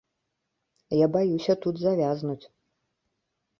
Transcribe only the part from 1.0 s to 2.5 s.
Я баюся тут завязнуць.